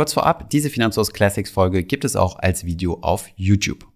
Kurz 0.00 0.14
vorab, 0.14 0.48
diese 0.48 0.70
Finanzlos 0.70 1.12
Classics 1.12 1.50
Folge 1.50 1.84
gibt 1.84 2.06
es 2.06 2.16
auch 2.16 2.38
als 2.38 2.64
Video 2.64 3.00
auf 3.02 3.28
YouTube. 3.36 3.86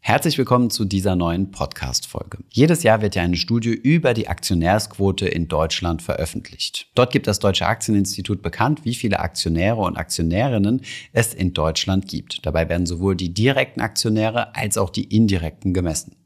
Herzlich 0.00 0.36
willkommen 0.36 0.68
zu 0.68 0.84
dieser 0.84 1.14
neuen 1.14 1.52
Podcast-Folge. 1.52 2.38
Jedes 2.50 2.82
Jahr 2.82 3.02
wird 3.02 3.14
ja 3.14 3.22
eine 3.22 3.36
Studie 3.36 3.70
über 3.70 4.14
die 4.14 4.26
Aktionärsquote 4.26 5.28
in 5.28 5.46
Deutschland 5.46 6.02
veröffentlicht. 6.02 6.88
Dort 6.96 7.12
gibt 7.12 7.28
das 7.28 7.38
Deutsche 7.38 7.68
Aktieninstitut 7.68 8.42
bekannt, 8.42 8.84
wie 8.84 8.96
viele 8.96 9.20
Aktionäre 9.20 9.82
und 9.82 9.96
Aktionärinnen 9.96 10.80
es 11.12 11.32
in 11.32 11.52
Deutschland 11.52 12.08
gibt. 12.08 12.44
Dabei 12.44 12.68
werden 12.68 12.86
sowohl 12.86 13.14
die 13.14 13.32
direkten 13.32 13.80
Aktionäre 13.80 14.56
als 14.56 14.76
auch 14.76 14.90
die 14.90 15.04
indirekten 15.04 15.72
gemessen. 15.72 16.16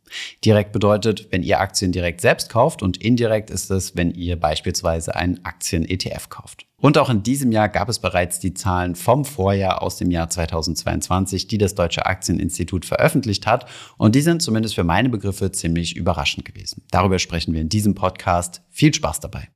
Direkt 0.44 0.72
bedeutet, 0.72 1.28
wenn 1.30 1.42
ihr 1.42 1.60
Aktien 1.60 1.92
direkt 1.92 2.20
selbst 2.20 2.50
kauft 2.50 2.82
und 2.82 2.96
indirekt 2.96 3.50
ist 3.50 3.70
es, 3.70 3.96
wenn 3.96 4.10
ihr 4.10 4.38
beispielsweise 4.38 5.14
einen 5.14 5.44
Aktien-ETF 5.44 6.28
kauft. 6.28 6.66
Und 6.80 6.96
auch 6.96 7.10
in 7.10 7.24
diesem 7.24 7.50
Jahr 7.50 7.68
gab 7.68 7.88
es 7.88 7.98
bereits 7.98 8.38
die 8.38 8.54
Zahlen 8.54 8.94
vom 8.94 9.24
Vorjahr 9.24 9.82
aus 9.82 9.96
dem 9.96 10.12
Jahr 10.12 10.30
2022, 10.30 11.48
die 11.48 11.58
das 11.58 11.74
Deutsche 11.74 12.06
Aktieninstitut 12.06 12.84
veröffentlicht 12.84 13.48
hat. 13.48 13.66
Und 13.96 14.14
die 14.14 14.20
sind 14.20 14.42
zumindest 14.42 14.76
für 14.76 14.84
meine 14.84 15.08
Begriffe 15.08 15.50
ziemlich 15.50 15.96
überraschend 15.96 16.44
gewesen. 16.44 16.84
Darüber 16.92 17.18
sprechen 17.18 17.52
wir 17.52 17.60
in 17.60 17.68
diesem 17.68 17.96
Podcast. 17.96 18.62
Viel 18.70 18.94
Spaß 18.94 19.18
dabei. 19.18 19.48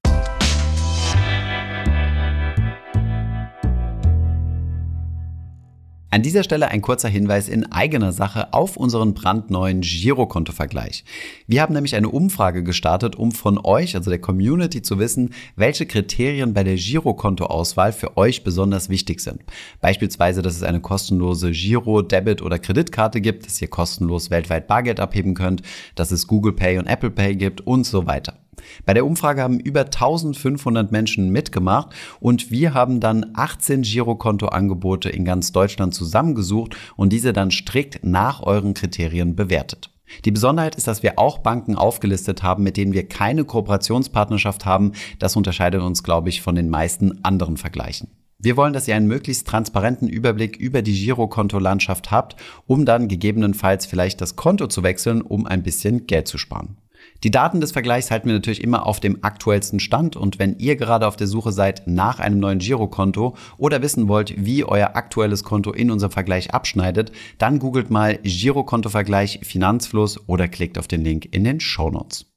An 6.13 6.21
dieser 6.21 6.43
Stelle 6.43 6.69
ein 6.69 6.83
kurzer 6.83 7.09
Hinweis 7.09 7.49
in 7.49 7.73
eigener 7.73 8.13
Sache 8.13 8.53
auf 8.53 8.77
unseren 8.77 9.15
brandneuen 9.15 9.81
Girokonto-Vergleich. 9.81 11.07
Wir 11.47 11.63
haben 11.63 11.73
nämlich 11.73 11.97
eine 11.97 12.11
Umfrage 12.11 12.63
gestartet, 12.63 13.17
um 13.17 13.33
von 13.33 13.57
euch, 13.57 13.97
also 13.97 14.11
der 14.11 14.21
Community, 14.21 14.83
zu 14.83 14.99
wissen, 14.99 15.33
welche 15.57 15.87
Kriterien 15.87 16.53
bei 16.53 16.65
der 16.65 16.75
Girokonto-Auswahl 16.75 17.95
für 17.95 18.19
euch 18.19 18.45
besonders 18.45 18.91
wichtig 18.91 19.21
sind. 19.21 19.41
Beispielsweise, 19.81 20.43
dass 20.43 20.55
es 20.55 20.63
eine 20.63 20.81
kostenlose 20.81 21.51
Giro, 21.51 22.03
Debit 22.03 22.43
oder 22.43 22.59
Kreditkarte 22.59 23.23
gibt, 23.23 23.47
dass 23.47 23.63
ihr 23.63 23.69
kostenlos 23.69 24.29
weltweit 24.29 24.67
Bargeld 24.67 25.01
abheben 25.01 25.33
könnt, 25.33 25.63
dass 25.95 26.11
es 26.11 26.27
Google 26.27 26.53
Pay 26.53 26.77
und 26.77 26.89
Apple 26.89 27.11
Pay 27.11 27.37
gibt 27.37 27.63
und 27.63 27.87
so 27.87 28.07
weiter. 28.07 28.42
Bei 28.85 28.95
der 28.95 29.07
Umfrage 29.07 29.43
haben 29.43 29.61
über 29.61 29.81
1500 29.81 30.93
Menschen 30.93 31.31
mitgemacht 31.31 31.95
und 32.21 32.51
wir 32.51 32.75
haben 32.75 33.01
dann 33.01 33.33
18 33.35 33.83
Girokontoangebote 33.83 35.09
in 35.09 35.25
ganz 35.25 35.53
Deutschland 35.53 35.95
zusammengesucht 35.95 36.77
und 36.97 37.13
diese 37.13 37.33
dann 37.33 37.51
strikt 37.51 38.05
nach 38.05 38.43
euren 38.43 38.75
Kriterien 38.75 39.37
bewertet. 39.37 39.91
Die 40.25 40.31
Besonderheit 40.31 40.75
ist, 40.75 40.87
dass 40.87 41.03
wir 41.03 41.19
auch 41.19 41.39
Banken 41.39 41.77
aufgelistet 41.77 42.43
haben, 42.43 42.63
mit 42.63 42.77
denen 42.77 42.93
wir 42.93 43.09
keine 43.09 43.45
Kooperationspartnerschaft 43.45 44.67
haben. 44.67 44.93
Das 45.19 45.37
unterscheidet 45.37 45.81
uns, 45.81 46.03
glaube 46.03 46.29
ich, 46.29 46.43
von 46.43 46.55
den 46.55 46.69
meisten 46.69 47.25
anderen 47.25 47.57
Vergleichen. 47.57 48.11
Wir 48.39 48.57
wollen, 48.57 48.73
dass 48.73 48.89
ihr 48.89 48.97
einen 48.97 49.07
möglichst 49.07 49.47
transparenten 49.47 50.09
Überblick 50.09 50.57
über 50.57 50.83
die 50.83 50.99
Girokontolandschaft 51.01 52.11
habt, 52.11 52.37
um 52.67 52.85
dann 52.85 53.07
gegebenenfalls 53.07 53.87
vielleicht 53.87 54.21
das 54.21 54.37
Konto 54.37 54.67
zu 54.67 54.83
wechseln, 54.83 55.23
um 55.23 55.47
ein 55.47 55.63
bisschen 55.63 56.07
Geld 56.07 56.27
zu 56.27 56.39
sparen. 56.39 56.77
Die 57.25 57.31
Daten 57.31 57.61
des 57.61 57.71
Vergleichs 57.71 58.11
halten 58.11 58.27
wir 58.27 58.35
natürlich 58.35 58.65
immer 58.65 58.85
auf 58.85 58.99
dem 58.99 59.23
aktuellsten 59.23 59.79
Stand 59.79 60.17
und 60.17 60.41
wenn 60.41 60.59
ihr 60.59 60.75
gerade 60.75 61.07
auf 61.07 61.15
der 61.15 61.29
Suche 61.29 61.53
seid 61.53 61.87
nach 61.87 62.19
einem 62.19 62.41
neuen 62.41 62.59
Girokonto 62.59 63.37
oder 63.59 63.81
wissen 63.81 64.09
wollt, 64.09 64.45
wie 64.45 64.65
euer 64.65 64.97
aktuelles 64.97 65.45
Konto 65.45 65.71
in 65.71 65.93
unserem 65.93 66.11
Vergleich 66.11 66.53
abschneidet, 66.53 67.13
dann 67.39 67.61
googelt 67.61 67.91
mal 67.91 68.19
Girokontovergleich 68.25 69.41
Finanzfluss 69.45 70.19
oder 70.29 70.49
klickt 70.49 70.79
auf 70.79 70.89
den 70.89 71.05
Link 71.05 71.29
in 71.31 71.45
den 71.45 71.61
Show 71.61 71.91
Notes. 71.91 72.32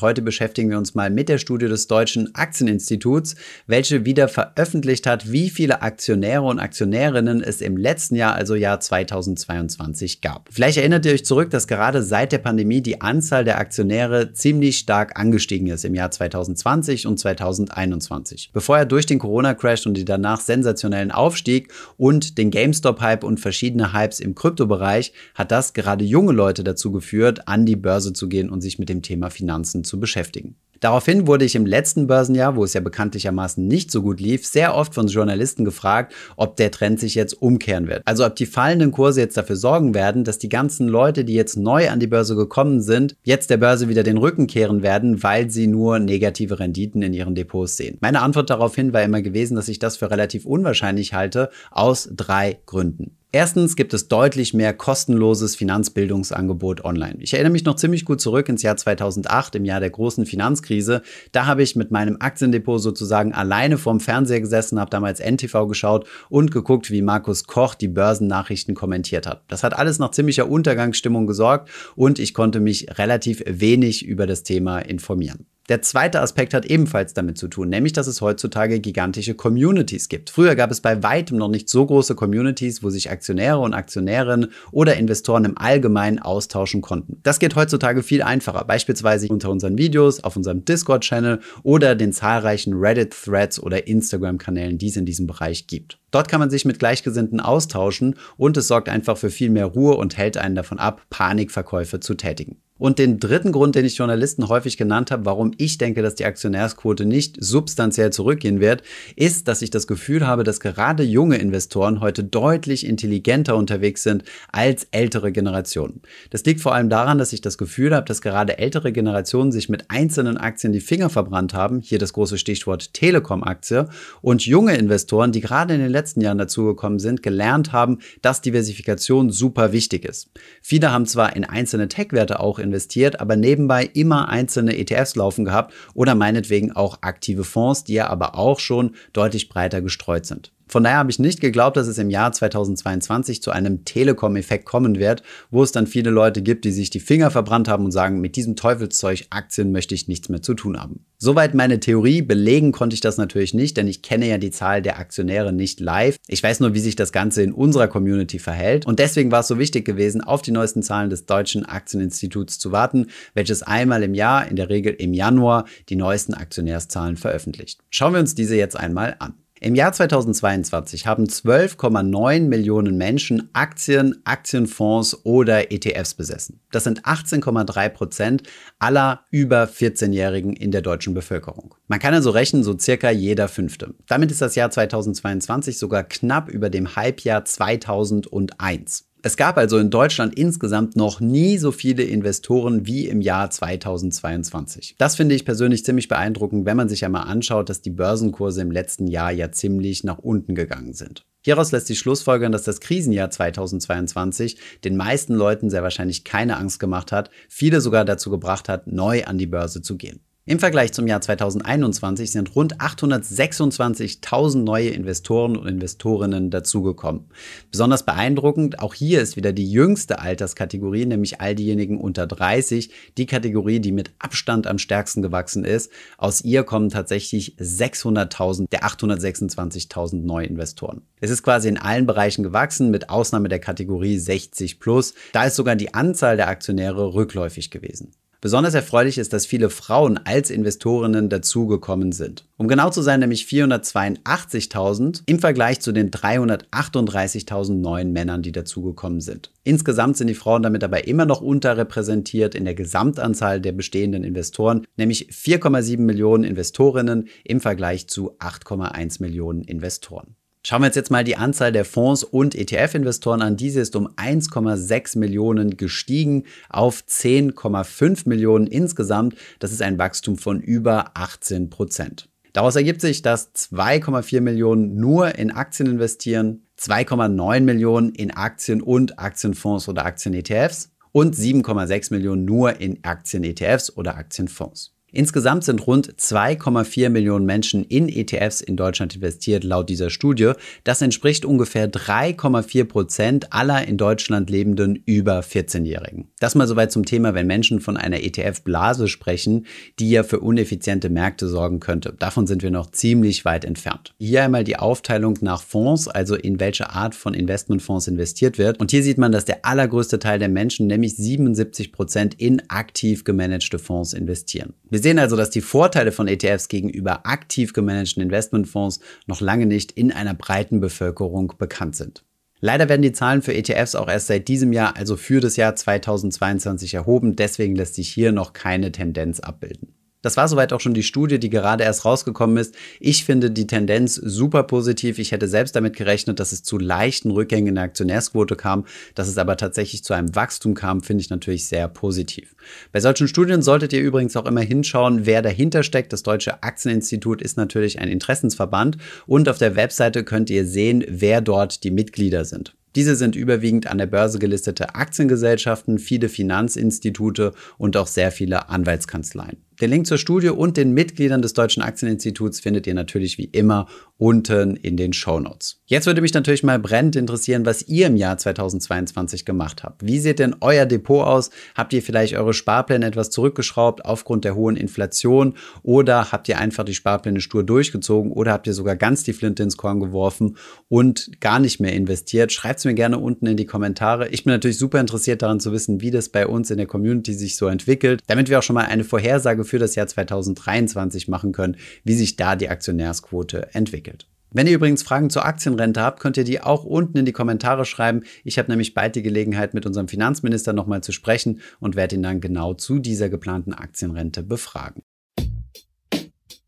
Heute 0.00 0.22
beschäftigen 0.22 0.70
wir 0.70 0.78
uns 0.78 0.94
mal 0.94 1.10
mit 1.10 1.28
der 1.28 1.38
Studie 1.38 1.68
des 1.68 1.86
Deutschen 1.86 2.34
Aktieninstituts, 2.34 3.34
welche 3.66 4.04
wieder 4.04 4.28
veröffentlicht 4.28 5.06
hat, 5.06 5.30
wie 5.30 5.50
viele 5.50 5.82
Aktionäre 5.82 6.42
und 6.42 6.58
Aktionärinnen 6.58 7.42
es 7.42 7.60
im 7.60 7.76
letzten 7.76 8.16
Jahr, 8.16 8.34
also 8.34 8.54
Jahr 8.54 8.80
2022, 8.80 10.20
gab. 10.20 10.48
Vielleicht 10.50 10.78
erinnert 10.78 11.04
ihr 11.06 11.12
euch 11.12 11.24
zurück, 11.24 11.50
dass 11.50 11.66
gerade 11.66 12.02
seit 12.02 12.32
der 12.32 12.38
Pandemie 12.38 12.80
die 12.80 13.00
Anzahl 13.00 13.44
der 13.44 13.58
Aktionäre 13.58 14.32
ziemlich 14.32 14.78
stark 14.78 15.18
angestiegen 15.18 15.68
ist 15.68 15.84
im 15.84 15.94
Jahr 15.94 16.10
2020 16.10 17.06
und 17.06 17.18
2021. 17.18 18.50
Bevor 18.52 18.78
er 18.78 18.86
durch 18.86 19.06
den 19.06 19.18
Corona-Crash 19.18 19.86
und 19.86 19.96
den 19.96 20.06
danach 20.06 20.40
sensationellen 20.40 21.10
Aufstieg 21.10 21.72
und 21.96 22.38
den 22.38 22.50
GameStop-Hype 22.50 23.24
und 23.24 23.40
verschiedene 23.40 23.92
Hypes 23.92 24.20
im 24.20 24.34
Kryptobereich 24.34 25.12
hat 25.34 25.50
das 25.50 25.72
gerade 25.72 26.04
junge 26.04 26.32
Leute 26.32 26.64
dazu 26.64 26.92
geführt, 26.92 27.46
an 27.48 27.66
die 27.66 27.76
Börse 27.76 28.12
zu 28.12 28.28
gehen 28.28 28.50
und 28.50 28.60
sich 28.60 28.78
mit 28.78 28.88
dem 28.88 29.02
Thema 29.02 29.30
Finanzen 29.30 29.84
zu 29.84 29.89
beschäftigen. 29.98 30.56
Daraufhin 30.80 31.26
wurde 31.26 31.44
ich 31.44 31.54
im 31.56 31.66
letzten 31.66 32.06
Börsenjahr, 32.06 32.56
wo 32.56 32.64
es 32.64 32.72
ja 32.72 32.80
bekanntlichermaßen 32.80 33.66
nicht 33.66 33.90
so 33.90 34.00
gut 34.00 34.18
lief, 34.18 34.46
sehr 34.46 34.74
oft 34.74 34.94
von 34.94 35.08
Journalisten 35.08 35.66
gefragt, 35.66 36.14
ob 36.36 36.56
der 36.56 36.70
Trend 36.70 36.98
sich 36.98 37.14
jetzt 37.14 37.34
umkehren 37.34 37.86
wird. 37.86 38.00
Also 38.06 38.24
ob 38.24 38.34
die 38.34 38.46
fallenden 38.46 38.90
Kurse 38.90 39.20
jetzt 39.20 39.36
dafür 39.36 39.56
sorgen 39.56 39.94
werden, 39.94 40.24
dass 40.24 40.38
die 40.38 40.48
ganzen 40.48 40.88
Leute, 40.88 41.26
die 41.26 41.34
jetzt 41.34 41.56
neu 41.56 41.90
an 41.90 42.00
die 42.00 42.06
Börse 42.06 42.34
gekommen 42.34 42.80
sind, 42.80 43.14
jetzt 43.24 43.50
der 43.50 43.58
Börse 43.58 43.90
wieder 43.90 44.02
den 44.02 44.16
Rücken 44.16 44.46
kehren 44.46 44.82
werden, 44.82 45.22
weil 45.22 45.50
sie 45.50 45.66
nur 45.66 45.98
negative 45.98 46.58
Renditen 46.58 47.02
in 47.02 47.12
ihren 47.12 47.34
Depots 47.34 47.76
sehen. 47.76 47.98
Meine 48.00 48.22
Antwort 48.22 48.48
daraufhin 48.48 48.94
war 48.94 49.02
immer 49.02 49.20
gewesen, 49.20 49.56
dass 49.56 49.68
ich 49.68 49.80
das 49.80 49.98
für 49.98 50.10
relativ 50.10 50.46
unwahrscheinlich 50.46 51.12
halte, 51.12 51.50
aus 51.70 52.08
drei 52.10 52.58
Gründen. 52.64 53.19
Erstens 53.32 53.76
gibt 53.76 53.94
es 53.94 54.08
deutlich 54.08 54.54
mehr 54.54 54.74
kostenloses 54.74 55.54
Finanzbildungsangebot 55.54 56.84
online. 56.84 57.14
Ich 57.20 57.32
erinnere 57.32 57.52
mich 57.52 57.64
noch 57.64 57.76
ziemlich 57.76 58.04
gut 58.04 58.20
zurück 58.20 58.48
ins 58.48 58.62
Jahr 58.62 58.76
2008, 58.76 59.54
im 59.54 59.64
Jahr 59.64 59.78
der 59.78 59.90
großen 59.90 60.26
Finanzkrise. 60.26 61.02
Da 61.30 61.46
habe 61.46 61.62
ich 61.62 61.76
mit 61.76 61.92
meinem 61.92 62.16
Aktiendepot 62.18 62.82
sozusagen 62.82 63.32
alleine 63.32 63.78
vorm 63.78 64.00
Fernseher 64.00 64.40
gesessen, 64.40 64.80
habe 64.80 64.90
damals 64.90 65.20
NTV 65.20 65.68
geschaut 65.68 66.08
und 66.28 66.50
geguckt, 66.50 66.90
wie 66.90 67.02
Markus 67.02 67.44
Koch 67.44 67.76
die 67.76 67.86
Börsennachrichten 67.86 68.74
kommentiert 68.74 69.28
hat. 69.28 69.44
Das 69.46 69.62
hat 69.62 69.78
alles 69.78 70.00
nach 70.00 70.10
ziemlicher 70.10 70.50
Untergangsstimmung 70.50 71.28
gesorgt 71.28 71.70
und 71.94 72.18
ich 72.18 72.34
konnte 72.34 72.58
mich 72.58 72.98
relativ 72.98 73.44
wenig 73.46 74.04
über 74.04 74.26
das 74.26 74.42
Thema 74.42 74.80
informieren. 74.80 75.46
Der 75.70 75.82
zweite 75.82 76.20
Aspekt 76.20 76.52
hat 76.52 76.66
ebenfalls 76.66 77.14
damit 77.14 77.38
zu 77.38 77.46
tun, 77.46 77.68
nämlich 77.68 77.92
dass 77.92 78.08
es 78.08 78.20
heutzutage 78.20 78.80
gigantische 78.80 79.34
Communities 79.34 80.08
gibt. 80.08 80.28
Früher 80.28 80.56
gab 80.56 80.72
es 80.72 80.80
bei 80.80 81.04
weitem 81.04 81.38
noch 81.38 81.48
nicht 81.48 81.68
so 81.68 81.86
große 81.86 82.16
Communities, 82.16 82.82
wo 82.82 82.90
sich 82.90 83.08
Aktionäre 83.08 83.60
und 83.60 83.72
Aktionärinnen 83.72 84.50
oder 84.72 84.96
Investoren 84.96 85.44
im 85.44 85.56
Allgemeinen 85.56 86.18
austauschen 86.18 86.80
konnten. 86.80 87.20
Das 87.22 87.38
geht 87.38 87.54
heutzutage 87.54 88.02
viel 88.02 88.20
einfacher, 88.20 88.64
beispielsweise 88.64 89.28
unter 89.28 89.48
unseren 89.48 89.78
Videos, 89.78 90.24
auf 90.24 90.34
unserem 90.34 90.64
Discord-Channel 90.64 91.38
oder 91.62 91.94
den 91.94 92.12
zahlreichen 92.12 92.74
Reddit-Threads 92.74 93.62
oder 93.62 93.86
Instagram-Kanälen, 93.86 94.76
die 94.76 94.88
es 94.88 94.96
in 94.96 95.06
diesem 95.06 95.28
Bereich 95.28 95.68
gibt. 95.68 96.00
Dort 96.10 96.26
kann 96.26 96.40
man 96.40 96.50
sich 96.50 96.64
mit 96.64 96.80
Gleichgesinnten 96.80 97.38
austauschen 97.38 98.16
und 98.36 98.56
es 98.56 98.66
sorgt 98.66 98.88
einfach 98.88 99.16
für 99.16 99.30
viel 99.30 99.50
mehr 99.50 99.66
Ruhe 99.66 99.94
und 99.94 100.16
hält 100.16 100.36
einen 100.36 100.56
davon 100.56 100.80
ab, 100.80 101.02
Panikverkäufe 101.10 102.00
zu 102.00 102.14
tätigen. 102.14 102.60
Und 102.80 102.98
den 102.98 103.20
dritten 103.20 103.52
Grund, 103.52 103.74
den 103.74 103.84
ich 103.84 103.98
Journalisten 103.98 104.48
häufig 104.48 104.78
genannt 104.78 105.10
habe, 105.10 105.26
warum 105.26 105.52
ich 105.58 105.76
denke, 105.76 106.00
dass 106.00 106.14
die 106.14 106.24
Aktionärsquote 106.24 107.04
nicht 107.04 107.36
substanziell 107.38 108.10
zurückgehen 108.10 108.58
wird, 108.58 108.82
ist, 109.16 109.48
dass 109.48 109.60
ich 109.60 109.68
das 109.68 109.86
Gefühl 109.86 110.26
habe, 110.26 110.44
dass 110.44 110.60
gerade 110.60 111.02
junge 111.02 111.36
Investoren 111.36 112.00
heute 112.00 112.24
deutlich 112.24 112.86
intelligenter 112.86 113.54
unterwegs 113.54 114.02
sind 114.02 114.24
als 114.50 114.88
ältere 114.92 115.30
Generationen. 115.30 116.00
Das 116.30 116.42
liegt 116.44 116.62
vor 116.62 116.74
allem 116.74 116.88
daran, 116.88 117.18
dass 117.18 117.34
ich 117.34 117.42
das 117.42 117.58
Gefühl 117.58 117.94
habe, 117.94 118.06
dass 118.06 118.22
gerade 118.22 118.58
ältere 118.58 118.92
Generationen 118.92 119.52
sich 119.52 119.68
mit 119.68 119.90
einzelnen 119.90 120.38
Aktien 120.38 120.72
die 120.72 120.80
Finger 120.80 121.10
verbrannt 121.10 121.52
haben, 121.52 121.80
hier 121.80 121.98
das 121.98 122.14
große 122.14 122.38
Stichwort 122.38 122.94
Telekom-Aktie, 122.94 123.90
und 124.22 124.46
junge 124.46 124.74
Investoren, 124.74 125.32
die 125.32 125.42
gerade 125.42 125.74
in 125.74 125.80
den 125.80 125.90
letzten 125.90 126.22
Jahren 126.22 126.38
dazugekommen 126.38 126.98
sind, 126.98 127.22
gelernt 127.22 127.72
haben, 127.72 127.98
dass 128.22 128.40
Diversifikation 128.40 129.28
super 129.28 129.72
wichtig 129.72 130.06
ist. 130.06 130.30
Viele 130.62 130.92
haben 130.92 131.04
zwar 131.04 131.36
in 131.36 131.44
einzelne 131.44 131.88
Tech-Werte 131.88 132.40
auch 132.40 132.58
investiert, 132.70 133.20
aber 133.20 133.34
nebenbei 133.34 133.84
immer 133.84 134.28
einzelne 134.28 134.78
ETFs 134.78 135.16
laufen 135.16 135.44
gehabt 135.44 135.74
oder 135.92 136.14
meinetwegen 136.14 136.70
auch 136.72 136.98
aktive 137.00 137.42
Fonds, 137.42 137.82
die 137.82 137.94
ja 137.94 138.06
aber 138.06 138.36
auch 138.36 138.60
schon 138.60 138.94
deutlich 139.12 139.48
breiter 139.48 139.82
gestreut 139.82 140.24
sind. 140.24 140.52
Von 140.70 140.84
daher 140.84 140.98
habe 140.98 141.10
ich 141.10 141.18
nicht 141.18 141.40
geglaubt, 141.40 141.76
dass 141.76 141.88
es 141.88 141.98
im 141.98 142.10
Jahr 142.10 142.30
2022 142.30 143.42
zu 143.42 143.50
einem 143.50 143.84
Telekom-Effekt 143.84 144.64
kommen 144.64 145.00
wird, 145.00 145.24
wo 145.50 145.64
es 145.64 145.72
dann 145.72 145.88
viele 145.88 146.10
Leute 146.10 146.42
gibt, 146.42 146.64
die 146.64 146.70
sich 146.70 146.90
die 146.90 147.00
Finger 147.00 147.32
verbrannt 147.32 147.66
haben 147.66 147.84
und 147.84 147.90
sagen, 147.90 148.20
mit 148.20 148.36
diesem 148.36 148.54
Teufelszeug 148.54 149.26
Aktien 149.30 149.72
möchte 149.72 149.96
ich 149.96 150.06
nichts 150.06 150.28
mehr 150.28 150.42
zu 150.42 150.54
tun 150.54 150.80
haben. 150.80 151.04
Soweit 151.18 151.54
meine 151.54 151.80
Theorie. 151.80 152.22
Belegen 152.22 152.70
konnte 152.70 152.94
ich 152.94 153.00
das 153.00 153.16
natürlich 153.16 153.52
nicht, 153.52 153.76
denn 153.76 153.88
ich 153.88 154.02
kenne 154.02 154.28
ja 154.28 154.38
die 154.38 154.52
Zahl 154.52 154.80
der 154.80 155.00
Aktionäre 155.00 155.52
nicht 155.52 155.80
live. 155.80 156.16
Ich 156.28 156.42
weiß 156.42 156.60
nur, 156.60 156.72
wie 156.72 156.80
sich 156.80 156.94
das 156.94 157.10
Ganze 157.10 157.42
in 157.42 157.52
unserer 157.52 157.88
Community 157.88 158.38
verhält. 158.38 158.86
Und 158.86 159.00
deswegen 159.00 159.32
war 159.32 159.40
es 159.40 159.48
so 159.48 159.58
wichtig 159.58 159.84
gewesen, 159.84 160.20
auf 160.20 160.40
die 160.40 160.52
neuesten 160.52 160.84
Zahlen 160.84 161.10
des 161.10 161.26
Deutschen 161.26 161.66
Aktieninstituts 161.66 162.60
zu 162.60 162.70
warten, 162.70 163.08
welches 163.34 163.64
einmal 163.64 164.04
im 164.04 164.14
Jahr, 164.14 164.46
in 164.46 164.54
der 164.54 164.68
Regel 164.68 164.94
im 164.94 165.14
Januar, 165.14 165.64
die 165.88 165.96
neuesten 165.96 166.34
Aktionärszahlen 166.34 167.16
veröffentlicht. 167.16 167.80
Schauen 167.90 168.12
wir 168.12 168.20
uns 168.20 168.36
diese 168.36 168.54
jetzt 168.54 168.78
einmal 168.78 169.16
an. 169.18 169.34
Im 169.62 169.74
Jahr 169.74 169.92
2022 169.92 171.06
haben 171.06 171.26
12,9 171.26 172.48
Millionen 172.48 172.96
Menschen 172.96 173.50
Aktien, 173.52 174.22
Aktienfonds 174.24 175.26
oder 175.26 175.70
ETFs 175.70 176.14
besessen. 176.14 176.62
Das 176.72 176.84
sind 176.84 177.02
18,3 177.02 177.90
Prozent 177.90 178.42
aller 178.78 179.22
über 179.30 179.64
14-Jährigen 179.64 180.54
in 180.54 180.70
der 180.70 180.80
deutschen 180.80 181.12
Bevölkerung. 181.12 181.74
Man 181.88 181.98
kann 181.98 182.14
also 182.14 182.30
rechnen, 182.30 182.64
so 182.64 182.78
circa 182.78 183.10
jeder 183.10 183.48
Fünfte. 183.48 183.92
Damit 184.08 184.30
ist 184.30 184.40
das 184.40 184.54
Jahr 184.54 184.70
2022 184.70 185.76
sogar 185.76 186.04
knapp 186.04 186.48
über 186.48 186.70
dem 186.70 186.96
Halbjahr 186.96 187.44
2001. 187.44 189.09
Es 189.22 189.36
gab 189.36 189.58
also 189.58 189.76
in 189.76 189.90
Deutschland 189.90 190.34
insgesamt 190.38 190.96
noch 190.96 191.20
nie 191.20 191.58
so 191.58 191.72
viele 191.72 192.04
Investoren 192.04 192.86
wie 192.86 193.06
im 193.06 193.20
Jahr 193.20 193.50
2022. 193.50 194.94
Das 194.96 195.16
finde 195.16 195.34
ich 195.34 195.44
persönlich 195.44 195.84
ziemlich 195.84 196.08
beeindruckend, 196.08 196.64
wenn 196.64 196.78
man 196.78 196.88
sich 196.88 197.04
einmal 197.04 197.24
anschaut, 197.24 197.68
dass 197.68 197.82
die 197.82 197.90
Börsenkurse 197.90 198.62
im 198.62 198.70
letzten 198.70 199.06
Jahr 199.06 199.30
ja 199.30 199.52
ziemlich 199.52 200.04
nach 200.04 200.18
unten 200.18 200.54
gegangen 200.54 200.94
sind. 200.94 201.26
Hieraus 201.42 201.70
lässt 201.70 201.88
sich 201.88 201.98
schlussfolgern, 201.98 202.52
dass 202.52 202.64
das 202.64 202.80
Krisenjahr 202.80 203.30
2022 203.30 204.58
den 204.84 204.96
meisten 204.96 205.34
Leuten 205.34 205.68
sehr 205.68 205.82
wahrscheinlich 205.82 206.24
keine 206.24 206.56
Angst 206.56 206.80
gemacht 206.80 207.12
hat, 207.12 207.30
viele 207.48 207.82
sogar 207.82 208.06
dazu 208.06 208.30
gebracht 208.30 208.68
hat, 208.70 208.86
neu 208.86 209.24
an 209.24 209.36
die 209.36 209.46
Börse 209.46 209.82
zu 209.82 209.96
gehen. 209.96 210.20
Im 210.50 210.58
Vergleich 210.58 210.92
zum 210.92 211.06
Jahr 211.06 211.20
2021 211.20 212.32
sind 212.32 212.56
rund 212.56 212.78
826.000 212.78 214.64
neue 214.64 214.88
Investoren 214.88 215.56
und 215.56 215.68
Investorinnen 215.68 216.50
dazugekommen. 216.50 217.26
Besonders 217.70 218.04
beeindruckend, 218.04 218.80
auch 218.80 218.94
hier 218.94 219.20
ist 219.20 219.36
wieder 219.36 219.52
die 219.52 219.70
jüngste 219.70 220.18
Alterskategorie, 220.18 221.06
nämlich 221.06 221.40
all 221.40 221.54
diejenigen 221.54 222.00
unter 222.00 222.26
30, 222.26 222.90
die 223.16 223.26
Kategorie, 223.26 223.78
die 223.78 223.92
mit 223.92 224.10
Abstand 224.18 224.66
am 224.66 224.78
stärksten 224.78 225.22
gewachsen 225.22 225.64
ist. 225.64 225.92
Aus 226.18 226.40
ihr 226.40 226.64
kommen 226.64 226.88
tatsächlich 226.88 227.54
600.000 227.60 228.68
der 228.72 228.82
826.000 228.82 230.16
Neuinvestoren. 230.16 231.02
Es 231.20 231.30
ist 231.30 231.44
quasi 231.44 231.68
in 231.68 231.78
allen 231.78 232.06
Bereichen 232.06 232.42
gewachsen, 232.42 232.90
mit 232.90 233.08
Ausnahme 233.08 233.48
der 233.48 233.60
Kategorie 233.60 234.18
60 234.18 234.80
plus. 234.80 235.14
Da 235.30 235.44
ist 235.44 235.54
sogar 235.54 235.76
die 235.76 235.94
Anzahl 235.94 236.36
der 236.36 236.48
Aktionäre 236.48 237.14
rückläufig 237.14 237.70
gewesen. 237.70 238.10
Besonders 238.42 238.72
erfreulich 238.72 239.18
ist, 239.18 239.34
dass 239.34 239.44
viele 239.44 239.68
Frauen 239.68 240.18
als 240.24 240.48
Investorinnen 240.48 241.28
dazugekommen 241.28 242.12
sind. 242.12 242.46
Um 242.56 242.68
genau 242.68 242.88
zu 242.88 243.02
sein, 243.02 243.20
nämlich 243.20 243.44
482.000 243.44 245.22
im 245.26 245.38
Vergleich 245.38 245.80
zu 245.80 245.92
den 245.92 246.10
338.000 246.10 247.74
neuen 247.74 248.12
Männern, 248.12 248.40
die 248.40 248.52
dazugekommen 248.52 249.20
sind. 249.20 249.52
Insgesamt 249.62 250.16
sind 250.16 250.28
die 250.28 250.34
Frauen 250.34 250.62
damit 250.62 250.82
aber 250.82 251.06
immer 251.06 251.26
noch 251.26 251.42
unterrepräsentiert 251.42 252.54
in 252.54 252.64
der 252.64 252.74
Gesamtanzahl 252.74 253.60
der 253.60 253.72
bestehenden 253.72 254.24
Investoren, 254.24 254.86
nämlich 254.96 255.28
4,7 255.28 255.98
Millionen 255.98 256.44
Investorinnen 256.44 257.28
im 257.44 257.60
Vergleich 257.60 258.08
zu 258.08 258.38
8,1 258.38 259.20
Millionen 259.20 259.64
Investoren. 259.64 260.36
Schauen 260.62 260.82
wir 260.82 260.88
uns 260.88 260.96
jetzt 260.96 261.10
mal 261.10 261.24
die 261.24 261.36
Anzahl 261.36 261.72
der 261.72 261.86
Fonds 261.86 262.22
und 262.22 262.54
ETF-Investoren 262.54 263.40
an. 263.40 263.56
Diese 263.56 263.80
ist 263.80 263.96
um 263.96 264.08
1,6 264.16 265.18
Millionen 265.18 265.78
gestiegen 265.78 266.44
auf 266.68 267.02
10,5 267.08 268.28
Millionen 268.28 268.66
insgesamt. 268.66 269.36
Das 269.58 269.72
ist 269.72 269.80
ein 269.80 269.98
Wachstum 269.98 270.36
von 270.36 270.60
über 270.60 271.12
18 271.14 271.70
Prozent. 271.70 272.28
Daraus 272.52 272.76
ergibt 272.76 273.00
sich, 273.00 273.22
dass 273.22 273.54
2,4 273.54 274.42
Millionen 274.42 274.96
nur 274.96 275.36
in 275.36 275.50
Aktien 275.50 275.88
investieren, 275.88 276.66
2,9 276.78 277.60
Millionen 277.60 278.10
in 278.10 278.30
Aktien 278.30 278.82
und 278.82 279.18
Aktienfonds 279.18 279.88
oder 279.88 280.04
Aktien-ETFs 280.04 280.90
und 281.12 281.34
7,6 281.34 282.12
Millionen 282.12 282.44
nur 282.44 282.78
in 282.80 283.02
Aktien-ETFs 283.02 283.96
oder 283.96 284.16
Aktienfonds. 284.16 284.94
Insgesamt 285.12 285.64
sind 285.64 285.86
rund 285.86 286.14
2,4 286.14 287.08
Millionen 287.08 287.46
Menschen 287.46 287.84
in 287.84 288.08
ETFs 288.08 288.60
in 288.60 288.76
Deutschland 288.76 289.14
investiert, 289.16 289.64
laut 289.64 289.88
dieser 289.88 290.10
Studie. 290.10 290.52
Das 290.84 291.02
entspricht 291.02 291.44
ungefähr 291.44 291.90
3,4 291.90 292.84
Prozent 292.84 293.52
aller 293.52 293.86
in 293.86 293.96
Deutschland 293.96 294.50
lebenden 294.50 294.96
über 295.06 295.40
14-Jährigen. 295.40 296.28
Das 296.38 296.54
mal 296.54 296.66
soweit 296.66 296.92
zum 296.92 297.04
Thema, 297.04 297.34
wenn 297.34 297.46
Menschen 297.46 297.80
von 297.80 297.96
einer 297.96 298.22
ETF-Blase 298.22 299.08
sprechen, 299.08 299.66
die 299.98 300.10
ja 300.10 300.22
für 300.22 300.40
uneffiziente 300.40 301.10
Märkte 301.10 301.48
sorgen 301.48 301.80
könnte. 301.80 302.14
Davon 302.18 302.46
sind 302.46 302.62
wir 302.62 302.70
noch 302.70 302.90
ziemlich 302.90 303.44
weit 303.44 303.64
entfernt. 303.64 304.14
Hier 304.18 304.44
einmal 304.44 304.64
die 304.64 304.76
Aufteilung 304.76 305.38
nach 305.40 305.62
Fonds, 305.62 306.08
also 306.08 306.36
in 306.36 306.60
welche 306.60 306.90
Art 306.90 307.14
von 307.14 307.34
Investmentfonds 307.34 308.06
investiert 308.08 308.58
wird. 308.58 308.78
Und 308.80 308.90
hier 308.90 309.02
sieht 309.02 309.18
man, 309.18 309.32
dass 309.32 309.44
der 309.44 309.64
allergrößte 309.64 310.18
Teil 310.18 310.38
der 310.38 310.48
Menschen, 310.48 310.86
nämlich 310.86 311.16
77 311.16 311.92
Prozent, 311.92 312.34
in 312.40 312.62
aktiv 312.68 313.24
gemanagte 313.24 313.78
Fonds 313.78 314.12
investieren. 314.12 314.74
Wir 314.88 314.99
wir 315.00 315.02
sehen 315.02 315.18
also, 315.18 315.34
dass 315.34 315.48
die 315.48 315.62
Vorteile 315.62 316.12
von 316.12 316.28
ETFs 316.28 316.68
gegenüber 316.68 317.24
aktiv 317.24 317.72
gemanagten 317.72 318.22
Investmentfonds 318.22 319.00
noch 319.26 319.40
lange 319.40 319.64
nicht 319.64 319.92
in 319.92 320.12
einer 320.12 320.34
breiten 320.34 320.78
Bevölkerung 320.80 321.54
bekannt 321.56 321.96
sind. 321.96 322.22
Leider 322.60 322.90
werden 322.90 323.00
die 323.00 323.12
Zahlen 323.12 323.40
für 323.40 323.54
ETFs 323.54 323.94
auch 323.94 324.08
erst 324.08 324.26
seit 324.26 324.46
diesem 324.46 324.74
Jahr, 324.74 324.98
also 324.98 325.16
für 325.16 325.40
das 325.40 325.56
Jahr 325.56 325.74
2022, 325.74 326.92
erhoben. 326.92 327.34
Deswegen 327.34 327.76
lässt 327.76 327.94
sich 327.94 328.10
hier 328.10 328.30
noch 328.32 328.52
keine 328.52 328.92
Tendenz 328.92 329.40
abbilden. 329.40 329.94
Das 330.22 330.36
war 330.36 330.48
soweit 330.48 330.72
auch 330.72 330.80
schon 330.80 330.94
die 330.94 331.02
Studie, 331.02 331.38
die 331.38 331.48
gerade 331.48 331.84
erst 331.84 332.04
rausgekommen 332.04 332.58
ist. 332.58 332.74
Ich 332.98 333.24
finde 333.24 333.50
die 333.50 333.66
Tendenz 333.66 334.14
super 334.14 334.64
positiv. 334.64 335.18
Ich 335.18 335.32
hätte 335.32 335.48
selbst 335.48 335.74
damit 335.74 335.96
gerechnet, 335.96 336.40
dass 336.40 336.52
es 336.52 336.62
zu 336.62 336.78
leichten 336.78 337.30
Rückgängen 337.30 337.68
in 337.68 337.74
der 337.76 337.84
Aktionärsquote 337.84 338.56
kam. 338.56 338.84
Dass 339.14 339.28
es 339.28 339.38
aber 339.38 339.56
tatsächlich 339.56 340.04
zu 340.04 340.12
einem 340.12 340.34
Wachstum 340.34 340.74
kam, 340.74 341.02
finde 341.02 341.22
ich 341.22 341.30
natürlich 341.30 341.66
sehr 341.66 341.88
positiv. 341.88 342.54
Bei 342.92 343.00
solchen 343.00 343.28
Studien 343.28 343.62
solltet 343.62 343.92
ihr 343.92 344.00
übrigens 344.00 344.36
auch 344.36 344.46
immer 344.46 344.60
hinschauen, 344.60 345.24
wer 345.24 345.40
dahinter 345.40 345.82
steckt. 345.82 346.12
Das 346.12 346.22
Deutsche 346.22 346.62
Aktieninstitut 346.62 347.40
ist 347.40 347.56
natürlich 347.56 347.98
ein 347.98 348.08
Interessensverband 348.08 348.98
und 349.26 349.48
auf 349.48 349.58
der 349.58 349.76
Webseite 349.76 350.24
könnt 350.24 350.50
ihr 350.50 350.66
sehen, 350.66 351.04
wer 351.08 351.40
dort 351.40 351.82
die 351.82 351.90
Mitglieder 351.90 352.44
sind. 352.44 352.74
Diese 352.96 353.14
sind 353.14 353.36
überwiegend 353.36 353.86
an 353.86 353.98
der 353.98 354.06
Börse 354.06 354.38
gelistete 354.40 354.96
Aktiengesellschaften, 354.96 355.98
viele 355.98 356.28
Finanzinstitute 356.28 357.52
und 357.78 357.96
auch 357.96 358.08
sehr 358.08 358.32
viele 358.32 358.68
Anwaltskanzleien. 358.68 359.58
Den 359.80 359.88
Link 359.88 360.06
zur 360.06 360.18
Studie 360.18 360.50
und 360.50 360.76
den 360.76 360.92
Mitgliedern 360.92 361.40
des 361.40 361.54
Deutschen 361.54 361.82
Aktieninstituts 361.82 362.60
findet 362.60 362.86
ihr 362.86 362.92
natürlich 362.92 363.38
wie 363.38 363.46
immer 363.46 363.86
unten 364.18 364.76
in 364.76 364.98
den 364.98 365.14
Show 365.14 365.40
Notes. 365.40 365.80
Jetzt 365.86 366.04
würde 366.04 366.20
mich 366.20 366.34
natürlich 366.34 366.62
mal 366.62 366.78
brennend 366.78 367.16
interessieren, 367.16 367.64
was 367.64 367.88
ihr 367.88 368.08
im 368.08 368.16
Jahr 368.16 368.36
2022 368.36 369.46
gemacht 369.46 369.82
habt. 369.82 370.04
Wie 370.04 370.18
sieht 370.18 370.38
denn 370.38 370.54
euer 370.60 370.84
Depot 370.84 371.24
aus? 371.24 371.48
Habt 371.74 371.94
ihr 371.94 372.02
vielleicht 372.02 372.36
eure 372.36 372.52
Sparpläne 372.52 373.06
etwas 373.06 373.30
zurückgeschraubt 373.30 374.04
aufgrund 374.04 374.44
der 374.44 374.54
hohen 374.54 374.76
Inflation 374.76 375.54
oder 375.82 376.30
habt 376.30 376.50
ihr 376.50 376.58
einfach 376.58 376.84
die 376.84 376.94
Sparpläne 376.94 377.40
stur 377.40 377.64
durchgezogen 377.64 378.30
oder 378.32 378.52
habt 378.52 378.66
ihr 378.66 378.74
sogar 378.74 378.96
ganz 378.96 379.24
die 379.24 379.32
Flinte 379.32 379.62
ins 379.62 379.78
Korn 379.78 380.00
geworfen 380.00 380.58
und 380.88 381.40
gar 381.40 381.58
nicht 381.58 381.80
mehr 381.80 381.94
investiert? 381.94 382.52
Schreibt 382.52 382.80
es 382.80 382.84
mir 382.84 382.94
gerne 382.94 383.18
unten 383.18 383.46
in 383.46 383.56
die 383.56 383.66
Kommentare. 383.66 384.28
Ich 384.28 384.44
bin 384.44 384.52
natürlich 384.52 384.76
super 384.76 385.00
interessiert 385.00 385.40
daran 385.40 385.60
zu 385.60 385.72
wissen, 385.72 386.02
wie 386.02 386.10
das 386.10 386.28
bei 386.28 386.46
uns 386.46 386.70
in 386.70 386.76
der 386.76 386.86
Community 386.86 387.32
sich 387.32 387.56
so 387.56 387.68
entwickelt, 387.68 388.20
damit 388.26 388.50
wir 388.50 388.58
auch 388.58 388.62
schon 388.62 388.74
mal 388.74 388.84
eine 388.84 389.04
Vorhersage 389.04 389.64
für 389.70 389.78
das 389.78 389.94
Jahr 389.94 390.06
2023 390.06 391.28
machen 391.28 391.52
können, 391.52 391.76
wie 392.04 392.14
sich 392.14 392.36
da 392.36 392.56
die 392.56 392.68
Aktionärsquote 392.68 393.72
entwickelt. 393.72 394.26
Wenn 394.52 394.66
ihr 394.66 394.74
übrigens 394.74 395.04
Fragen 395.04 395.30
zur 395.30 395.44
Aktienrente 395.44 396.02
habt, 396.02 396.18
könnt 396.18 396.36
ihr 396.36 396.42
die 396.42 396.60
auch 396.60 396.84
unten 396.84 397.18
in 397.18 397.24
die 397.24 397.32
Kommentare 397.32 397.84
schreiben. 397.84 398.24
Ich 398.42 398.58
habe 398.58 398.68
nämlich 398.68 398.94
bald 398.94 399.14
die 399.14 399.22
Gelegenheit, 399.22 399.74
mit 399.74 399.86
unserem 399.86 400.08
Finanzminister 400.08 400.72
nochmal 400.72 401.02
zu 401.02 401.12
sprechen 401.12 401.60
und 401.78 401.94
werde 401.94 402.16
ihn 402.16 402.22
dann 402.24 402.40
genau 402.40 402.74
zu 402.74 402.98
dieser 402.98 403.28
geplanten 403.28 403.72
Aktienrente 403.72 404.42
befragen. 404.42 405.02